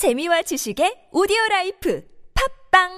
재미와 0.00 0.40
지식의 0.40 1.12
오디오 1.12 1.36
라이프 1.50 2.02
팝빵 2.72 2.88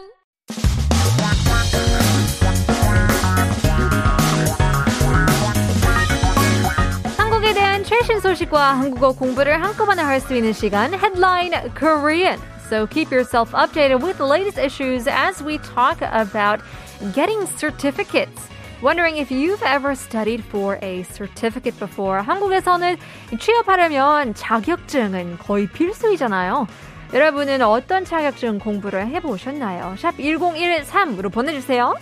한국에 7.19 7.55
대한 7.55 7.83
최신 7.83 8.21
소식과 8.21 8.79
한국어 8.79 9.11
공부를 9.11 9.65
한꺼번에 9.65 10.01
할 10.01 10.21
수 10.21 10.37
있는 10.37 10.53
시간 10.53 10.95
Headline 10.95 11.75
Korean. 11.75 12.39
So 12.71 12.87
keep 12.87 13.11
yourself 13.11 13.51
updated 13.51 14.01
with 14.01 14.19
the 14.19 14.25
latest 14.25 14.57
issues 14.57 15.09
as 15.09 15.43
we 15.43 15.59
talk 15.59 15.99
about 16.03 16.63
getting 17.13 17.49
certificates. 17.59 18.47
Wondering 18.81 19.17
if 19.17 19.33
you've 19.33 19.63
ever 19.65 19.97
studied 19.97 20.45
for 20.45 20.79
a 20.83 21.03
certificate 21.03 21.77
before. 21.81 22.23
한국에서는 22.23 22.97
취업하려면 23.41 24.35
자격증은 24.35 25.39
거의 25.39 25.67
필수이잖아요. 25.67 26.69
여러분은 27.13 27.61
어떤 27.61 28.07
자격증 28.07 28.59
공부를 28.59 29.07
해보셨나요? 29.07 29.97
샵 29.99 30.17
1013으로 30.17 31.31
보내주세요. 31.31 31.95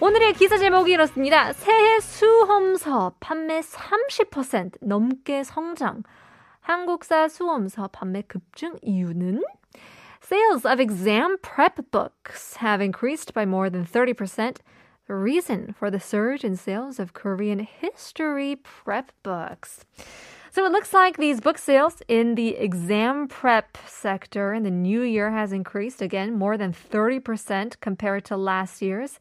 오늘의 0.00 0.32
기사 0.32 0.56
제목이 0.56 0.92
이렇습니다. 0.92 1.52
새해 1.52 2.00
수험서 2.00 3.16
판매 3.20 3.60
30% 3.60 4.78
넘게 4.80 5.44
성장. 5.44 6.02
한국사 6.60 7.28
수험서 7.28 7.88
판매 7.88 8.22
급증 8.22 8.78
이유는? 8.80 9.42
Sales 10.22 10.66
of 10.66 10.80
exam 10.80 11.36
prep 11.42 11.90
books 11.90 12.56
have 12.62 12.82
increased 12.82 13.34
by 13.34 13.44
more 13.44 13.68
than 13.68 13.84
30%. 13.84 14.56
The 15.06 15.14
reason 15.14 15.74
for 15.76 15.90
the 15.90 16.00
surge 16.00 16.46
in 16.46 16.56
sales 16.56 16.98
of 16.98 17.12
Korean 17.12 17.58
history 17.58 18.56
prep 18.56 19.12
books. 19.22 19.84
So 20.53 20.65
it 20.65 20.71
looks 20.71 20.93
like 20.93 21.17
these 21.17 21.39
book 21.39 21.57
sales 21.57 22.01
in 22.07 22.35
the 22.35 22.57
exam 22.57 23.27
prep 23.27 23.77
sector 23.85 24.53
in 24.53 24.63
the 24.63 24.71
new 24.71 25.01
year 25.01 25.31
has 25.31 25.53
increased 25.53 26.01
again 26.01 26.37
more 26.37 26.57
than 26.57 26.73
30% 26.73 27.79
compared 27.81 28.25
to 28.25 28.37
last 28.37 28.81
year's. 28.81 29.19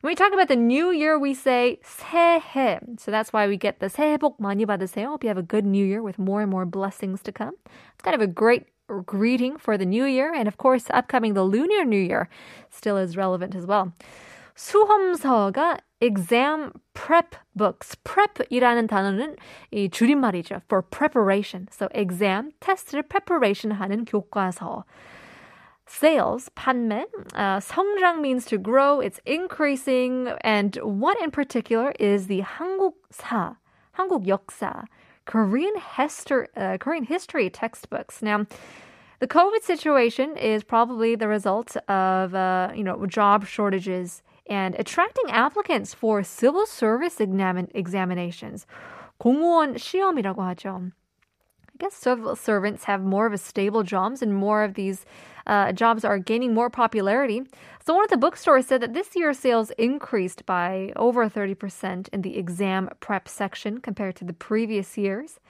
When 0.00 0.10
we 0.10 0.16
talk 0.16 0.32
about 0.32 0.48
the 0.48 0.56
new 0.56 0.90
year, 0.90 1.16
we 1.16 1.32
say 1.32 1.78
새해. 1.84 2.98
So 2.98 3.10
that's 3.12 3.32
why 3.32 3.46
we 3.46 3.56
get 3.56 3.78
the 3.78 3.86
새해 3.86 4.18
복 4.18 4.40
많이 4.40 4.66
받으세요. 4.66 5.08
Hope 5.08 5.22
you 5.22 5.28
have 5.28 5.38
a 5.38 5.42
good 5.42 5.64
new 5.64 5.84
year 5.84 6.02
with 6.02 6.18
more 6.18 6.42
and 6.42 6.50
more 6.50 6.66
blessings 6.66 7.22
to 7.22 7.32
come. 7.32 7.54
It's 7.94 8.02
kind 8.02 8.16
of 8.16 8.20
a 8.20 8.26
great 8.26 8.66
greeting 9.06 9.58
for 9.58 9.78
the 9.78 9.86
new 9.86 10.04
year. 10.04 10.32
And 10.34 10.48
of 10.48 10.58
course, 10.58 10.86
upcoming 10.90 11.34
the 11.34 11.44
lunar 11.44 11.84
new 11.84 12.00
year 12.00 12.28
still 12.70 12.96
is 12.96 13.16
relevant 13.16 13.54
as 13.54 13.64
well. 13.64 13.92
수험서가 14.56 15.78
exam 16.00 16.72
prep 16.94 17.36
books. 17.56 17.96
prep이라는 18.04 18.86
단어는 18.86 19.36
이 19.70 19.88
줄임말이죠. 19.88 20.62
for 20.68 20.82
preparation. 20.82 21.68
So 21.70 21.88
exam, 21.94 22.52
테스트를 22.60 23.02
preparation 23.08 23.78
하는 23.78 24.04
교과서. 24.04 24.84
Sales, 25.86 26.48
판매, 26.54 27.04
uh, 27.34 27.60
성장 27.60 28.20
means 28.20 28.46
to 28.46 28.56
grow, 28.56 29.00
it's 29.00 29.20
increasing, 29.26 30.28
and 30.42 30.76
what 30.76 31.20
in 31.20 31.30
particular 31.30 31.92
is 31.98 32.28
the 32.28 32.40
한국사, 32.40 33.56
한국 33.98 34.24
역사, 34.26 34.84
Korean 35.26 35.74
history, 35.96 36.46
uh, 36.56 36.78
Korean 36.78 37.04
history 37.04 37.50
textbooks. 37.50 38.22
Now, 38.22 38.46
the 39.18 39.26
COVID 39.28 39.62
situation 39.62 40.36
is 40.36 40.64
probably 40.64 41.14
the 41.14 41.28
result 41.28 41.76
of, 41.88 42.34
uh, 42.34 42.70
you 42.74 42.82
know, 42.82 43.04
job 43.06 43.46
shortages 43.46 44.22
and 44.48 44.74
attracting 44.78 45.30
applicants 45.30 45.94
for 45.94 46.22
civil 46.22 46.66
service 46.66 47.20
exam- 47.20 47.68
examinations. 47.74 48.66
공무원 49.18 49.76
시험이라고 49.76 50.42
하죠. 50.42 50.90
I 51.68 51.76
guess 51.78 51.94
civil 51.94 52.36
servants 52.36 52.84
have 52.84 53.02
more 53.02 53.26
of 53.26 53.32
a 53.32 53.38
stable 53.38 53.82
jobs 53.82 54.20
and 54.20 54.34
more 54.34 54.62
of 54.62 54.74
these 54.74 55.06
uh, 55.46 55.72
jobs 55.72 56.04
are 56.04 56.18
gaining 56.18 56.54
more 56.54 56.70
popularity. 56.70 57.42
So 57.84 57.94
one 57.94 58.04
of 58.04 58.10
the 58.10 58.16
bookstores 58.16 58.66
said 58.66 58.80
that 58.82 58.94
this 58.94 59.16
year's 59.16 59.38
sales 59.38 59.70
increased 59.78 60.44
by 60.46 60.92
over 60.96 61.28
30% 61.28 62.08
in 62.12 62.22
the 62.22 62.36
exam 62.36 62.90
prep 63.00 63.28
section 63.28 63.78
compared 63.78 64.16
to 64.16 64.24
the 64.24 64.32
previous 64.32 64.96
years. 64.98 65.40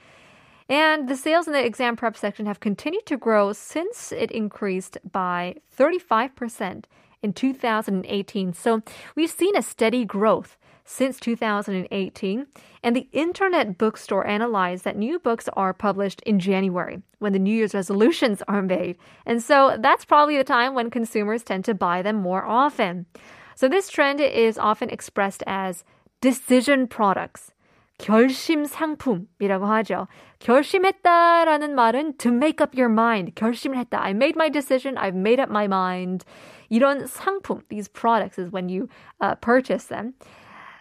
And 0.69 1.09
the 1.09 1.17
sales 1.17 1.47
in 1.47 1.53
the 1.53 1.63
exam 1.63 1.95
prep 1.95 2.15
section 2.15 2.45
have 2.45 2.59
continued 2.59 3.05
to 3.07 3.17
grow 3.17 3.53
since 3.53 4.11
it 4.11 4.31
increased 4.31 4.97
by 5.11 5.55
35% 5.77 6.85
in 7.22 7.32
2018. 7.32 8.52
So 8.52 8.82
we've 9.14 9.30
seen 9.30 9.56
a 9.56 9.62
steady 9.62 10.04
growth 10.04 10.56
since 10.88 11.20
2018. 11.20 12.46
And 12.82 12.96
the 12.96 13.08
Internet 13.12 13.76
Bookstore 13.76 14.26
analyzed 14.26 14.84
that 14.84 14.96
new 14.96 15.18
books 15.18 15.48
are 15.52 15.74
published 15.74 16.22
in 16.22 16.40
January 16.40 17.02
when 17.18 17.32
the 17.32 17.38
New 17.38 17.54
Year's 17.54 17.74
resolutions 17.74 18.42
are 18.48 18.62
made. 18.62 18.96
And 19.26 19.42
so 19.42 19.76
that's 19.78 20.04
probably 20.04 20.38
the 20.38 20.44
time 20.44 20.74
when 20.74 20.90
consumers 20.90 21.42
tend 21.42 21.64
to 21.66 21.74
buy 21.74 22.02
them 22.02 22.16
more 22.16 22.44
often. 22.44 23.06
So 23.54 23.68
this 23.68 23.90
trend 23.90 24.20
is 24.20 24.56
often 24.56 24.88
expressed 24.88 25.42
as 25.46 25.84
decision 26.20 26.86
products. 26.86 27.52
결심 27.99 28.65
상품이라고 28.65 29.65
하죠. 29.65 30.07
결심했다라는 30.39 31.75
말은 31.75 32.17
to 32.17 32.31
make 32.31 32.61
up 32.61 32.75
your 32.77 32.91
mind. 32.91 33.33
결심을 33.35 33.77
했다. 33.77 34.01
I 34.01 34.11
made 34.11 34.35
my 34.35 34.49
decision. 34.49 34.97
I've 34.97 35.15
made 35.15 35.39
up 35.39 35.49
my 35.49 35.65
mind. 35.65 36.25
이런 36.69 37.07
상품, 37.07 37.61
these 37.69 37.87
products 37.87 38.37
is 38.37 38.51
when 38.51 38.67
you 38.67 38.89
uh, 39.21 39.35
purchase 39.35 39.85
them. 39.85 40.15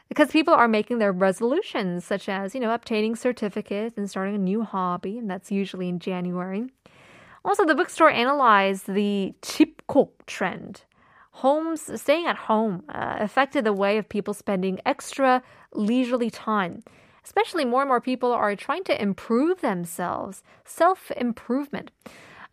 Because 0.08 0.30
people 0.30 0.52
are 0.52 0.68
making 0.68 0.98
their 0.98 1.12
resolutions, 1.12 2.04
such 2.04 2.28
as, 2.28 2.54
you 2.54 2.60
know, 2.60 2.72
obtaining 2.72 3.14
certificates 3.14 3.96
and 3.96 4.10
starting 4.10 4.34
a 4.34 4.38
new 4.38 4.62
hobby, 4.62 5.16
and 5.16 5.30
that's 5.30 5.50
usually 5.50 5.88
in 5.88 5.98
January. 5.98 6.66
Also, 7.44 7.64
the 7.64 7.74
bookstore 7.74 8.10
analyzed 8.10 8.92
the 8.92 9.34
집콕 9.42 10.10
trend. 10.26 10.84
Homes, 11.36 11.88
staying 12.00 12.26
at 12.26 12.36
home, 12.36 12.82
uh, 12.88 13.16
affected 13.20 13.64
the 13.64 13.72
way 13.72 13.96
of 13.96 14.08
people 14.08 14.34
spending 14.34 14.78
extra 14.84 15.42
leisurely 15.72 16.30
time. 16.30 16.82
Especially 17.27 17.65
more 17.65 17.81
and 17.81 17.89
more 17.89 17.99
people 17.99 18.31
are 18.31 18.55
trying 18.55 18.85
to 18.85 19.01
improve 19.01 19.59
themselves, 19.59 20.43
self 20.63 21.11
improvement. 21.11 21.91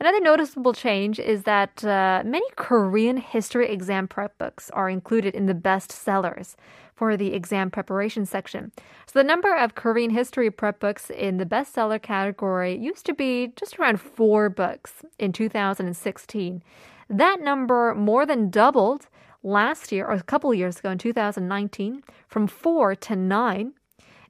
Another 0.01 0.21
noticeable 0.21 0.73
change 0.73 1.21
is 1.21 1.45
that 1.45 1.85
uh, 1.85 2.25
many 2.27 2.45
Korean 2.57 3.19
history 3.19 3.69
exam 3.69 4.09
prep 4.09 4.37
books 4.37 4.71
are 4.71 4.91
included 4.91 5.33
in 5.33 5.47
the 5.47 5.55
best 5.55 5.93
sellers 5.93 6.57
for 6.93 7.17
the 7.17 7.34
exam 7.34 7.71
preparation 7.71 8.27
section. 8.27 8.73
So 9.07 9.21
the 9.21 9.23
number 9.23 9.55
of 9.55 9.77
Korean 9.77 10.11
history 10.11 10.51
prep 10.51 10.81
books 10.81 11.09
in 11.09 11.37
the 11.37 11.47
bestseller 11.47 12.03
category 12.03 12.77
used 12.77 13.07
to 13.07 13.15
be 13.15 13.53
just 13.55 13.79
around 13.79 14.01
four 14.01 14.49
books 14.49 15.05
in 15.21 15.33
2016. 15.33 16.65
That 17.09 17.41
number 17.41 17.95
more 17.95 18.27
than 18.27 18.51
doubled 18.51 19.07
last 19.45 19.93
year, 19.93 20.05
or 20.07 20.15
a 20.15 20.23
couple 20.25 20.53
years 20.53 20.81
ago 20.81 20.91
in 20.91 20.99
2019, 20.99 22.03
from 22.27 22.49
four 22.49 22.97
to 22.97 23.15
nine. 23.15 23.75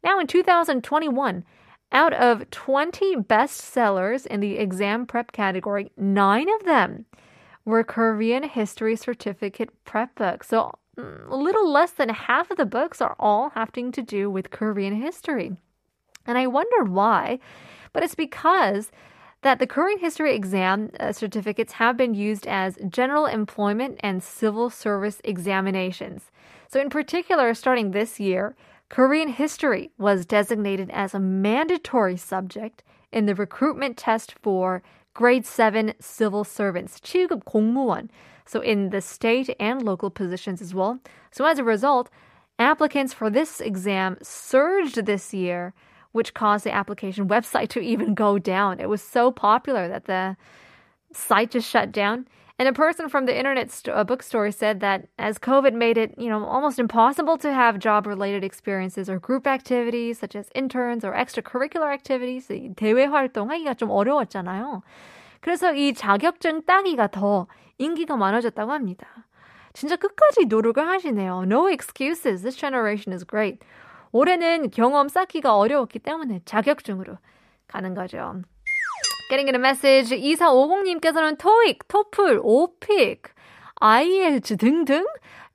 Now 0.04 0.20
in 0.20 0.26
2021, 0.26 1.44
out 1.90 2.12
of 2.12 2.50
20 2.50 3.16
bestsellers 3.16 4.26
in 4.26 4.40
the 4.40 4.58
exam 4.58 5.06
prep 5.06 5.32
category, 5.32 5.90
nine 5.96 6.48
of 6.50 6.64
them 6.64 7.06
were 7.64 7.82
Korean 7.82 8.42
history 8.42 8.96
certificate 8.96 9.70
prep 9.84 10.14
books. 10.14 10.48
So 10.48 10.72
mm, 10.98 11.30
a 11.30 11.36
little 11.36 11.70
less 11.70 11.92
than 11.92 12.10
half 12.10 12.50
of 12.50 12.58
the 12.58 12.66
books 12.66 13.00
are 13.00 13.16
all 13.18 13.50
having 13.50 13.92
to 13.92 14.02
do 14.02 14.30
with 14.30 14.50
Korean 14.50 15.00
history. 15.00 15.56
And 16.26 16.36
I 16.36 16.48
wonder 16.48 16.84
why, 16.84 17.38
but 17.94 18.02
it's 18.02 18.14
because 18.14 18.92
that 19.40 19.58
the 19.58 19.66
Korean 19.66 19.98
history 19.98 20.34
exam 20.34 20.90
uh, 21.00 21.12
certificates 21.12 21.74
have 21.74 21.96
been 21.96 22.14
used 22.14 22.46
as 22.46 22.78
general 22.88 23.26
employment 23.26 24.00
and 24.00 24.22
civil 24.22 24.68
service 24.68 25.20
examinations. 25.24 26.30
So, 26.68 26.80
in 26.80 26.88
particular, 26.88 27.52
starting 27.54 27.90
this 27.90 28.18
year, 28.18 28.56
Korean 28.89 29.29
history 29.29 29.91
was 29.97 30.25
designated 30.25 30.89
as 30.91 31.13
a 31.13 31.19
mandatory 31.19 32.17
subject 32.17 32.83
in 33.11 33.25
the 33.25 33.35
recruitment 33.35 33.97
test 33.97 34.33
for 34.41 34.81
grade 35.13 35.45
7 35.45 35.93
civil 35.99 36.43
servants, 36.43 36.99
7급 36.99 37.43
공무원, 37.43 38.09
so 38.45 38.61
in 38.61 38.89
the 38.89 39.01
state 39.01 39.55
and 39.59 39.83
local 39.83 40.09
positions 40.09 40.61
as 40.61 40.73
well. 40.73 40.99
So 41.31 41.45
as 41.45 41.59
a 41.59 41.63
result, 41.63 42.09
applicants 42.57 43.13
for 43.13 43.29
this 43.29 43.61
exam 43.61 44.17
surged 44.23 45.05
this 45.05 45.33
year, 45.33 45.73
which 46.11 46.33
caused 46.33 46.65
the 46.65 46.73
application 46.73 47.27
website 47.27 47.69
to 47.69 47.79
even 47.79 48.15
go 48.15 48.39
down. 48.39 48.79
It 48.79 48.89
was 48.89 49.01
so 49.01 49.31
popular 49.31 49.87
that 49.87 50.05
the 50.05 50.35
site 51.13 51.51
just 51.51 51.69
shut 51.69 51.91
down. 51.91 52.27
And 52.59 52.67
a 52.67 52.73
person 52.73 53.07
from 53.07 53.25
the 53.25 53.37
internet 53.37 53.71
st- 53.71 53.95
uh, 53.95 54.03
bookstore 54.03 54.51
said 54.51 54.81
that 54.81 55.07
as 55.17 55.39
COVID 55.39 55.73
made 55.73 55.97
it, 55.97 56.13
you 56.17 56.27
know, 56.29 56.43
almost 56.43 56.77
impossible 56.77 57.37
to 57.37 57.53
have 57.53 57.79
job-related 57.79 58.43
experiences 58.43 59.09
or 59.09 59.17
group 59.17 59.47
activities 59.47 60.19
such 60.19 60.35
as 60.35 60.49
interns 60.53 61.05
or 61.05 61.13
extracurricular 61.13 61.89
activities, 61.93 62.49
대외 62.75 63.05
활동하기가 63.05 63.75
좀 63.75 63.89
어려웠잖아요. 63.89 64.81
그래서 65.39 65.73
이 65.73 65.93
자격증 65.93 66.65
따기가 66.65 67.07
더 67.07 67.47
인기가 67.77 68.17
많아졌다고 68.17 68.73
합니다. 68.73 69.07
진짜 69.71 69.95
끝까지 69.95 70.47
노력을 70.47 70.85
하시네요. 70.85 71.43
No 71.43 71.69
excuses. 71.69 72.41
This 72.41 72.57
generation 72.57 73.13
is 73.13 73.25
great. 73.25 73.59
올해는 74.11 74.71
경험 74.71 75.07
쌓기가 75.07 75.55
어려웠기 75.55 75.99
때문에 75.99 76.41
자격증으로 76.43 77.17
가는 77.67 77.93
거죠. 77.93 78.41
Getting 79.30 79.48
in 79.48 79.54
a 79.54 79.58
message. 79.58 80.10
2450님께서는 80.10 81.38
토익, 81.38 81.88
토플, 81.88 82.40
오픽, 82.42 83.22
IELTS 83.80 84.56
등등 84.56 85.04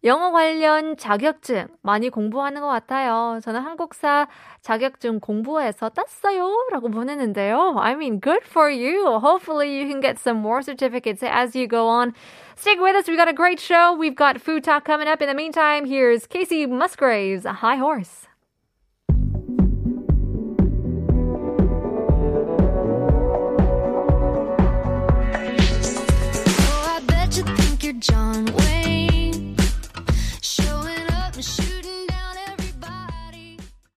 영어 0.05 0.31
관련 0.31 0.95
자격증 0.95 1.67
많이 1.81 2.09
공부하는 2.09 2.61
것 2.61 2.67
같아요. 2.67 3.39
저는 3.43 3.59
한국사 3.59 4.27
자격증 4.61 5.19
공부해서 5.19 5.89
땄어요. 5.89 6.49
라고 6.71 6.89
보내는데요. 6.89 7.75
I 7.77 7.93
mean, 7.93 8.19
good 8.21 8.43
for 8.45 8.71
you. 8.71 9.19
Hopefully 9.19 9.77
you 9.77 9.87
can 9.87 9.99
get 9.99 10.17
some 10.17 10.39
more 10.39 10.61
certificates 10.61 11.21
as 11.21 11.53
you 11.53 11.67
go 11.67 11.87
on. 11.89 12.13
Stick 12.55 12.79
with 12.79 12.95
us. 12.95 13.07
We 13.07 13.17
got 13.17 13.27
a 13.27 13.33
great 13.33 13.59
show. 13.59 13.93
We've 13.93 14.15
got 14.15 14.39
food 14.39 14.63
talk 14.63 14.85
coming 14.85 15.07
up. 15.07 15.21
In 15.21 15.27
the 15.27 15.35
meantime, 15.35 15.85
here's 15.85 16.27
Casey 16.27 16.65
Musgraves, 16.65 17.45
High 17.45 17.77
Horse. 17.77 18.28